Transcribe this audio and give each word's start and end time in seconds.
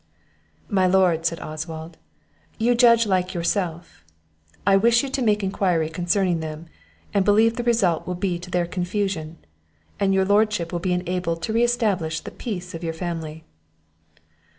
"My 0.67 0.87
lord," 0.87 1.27
said 1.27 1.39
Oswald, 1.41 1.99
"you 2.57 2.73
judge 2.73 3.05
like 3.05 3.35
yourself; 3.35 4.03
I 4.65 4.75
wish 4.75 5.03
you 5.03 5.09
to 5.09 5.21
make 5.21 5.43
enquiry 5.43 5.89
concerning 5.89 6.39
them, 6.39 6.65
and 7.13 7.23
believe 7.23 7.55
the 7.55 7.61
result 7.63 8.07
will 8.07 8.15
be 8.15 8.39
to 8.39 8.49
their 8.49 8.65
confusion, 8.65 9.37
and 9.99 10.11
your 10.11 10.25
Lordship 10.25 10.71
will 10.71 10.79
be 10.79 10.91
enabled 10.93 11.43
to 11.43 11.53
re 11.53 11.63
establish 11.63 12.19
the 12.21 12.31
peace 12.31 12.73
of 12.73 12.83
your 12.83 12.93
family." 12.93 13.43